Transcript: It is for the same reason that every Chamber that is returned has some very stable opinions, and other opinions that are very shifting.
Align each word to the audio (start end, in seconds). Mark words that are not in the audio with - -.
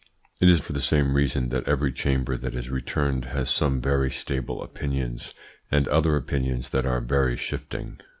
It 0.41 0.49
is 0.49 0.59
for 0.59 0.73
the 0.73 0.81
same 0.81 1.13
reason 1.13 1.49
that 1.49 1.67
every 1.67 1.91
Chamber 1.93 2.35
that 2.35 2.55
is 2.55 2.71
returned 2.71 3.25
has 3.25 3.51
some 3.51 3.79
very 3.79 4.09
stable 4.09 4.63
opinions, 4.63 5.35
and 5.69 5.87
other 5.89 6.15
opinions 6.15 6.71
that 6.71 6.87
are 6.87 7.01
very 7.01 7.37
shifting. 7.37 7.99